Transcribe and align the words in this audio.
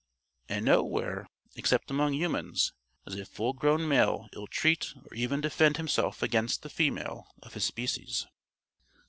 (And 0.49 0.65
nowhere, 0.65 1.27
except 1.55 1.91
among 1.91 2.13
humans, 2.15 2.73
does 3.05 3.19
a 3.19 3.23
full 3.23 3.53
grown 3.53 3.87
male 3.87 4.29
ill 4.33 4.47
treat 4.47 4.95
or 5.11 5.13
even 5.13 5.41
defend 5.41 5.77
himself 5.77 6.23
against 6.23 6.63
the 6.63 6.69
female 6.71 7.27
of 7.43 7.53
his 7.53 7.65
species.) 7.65 8.25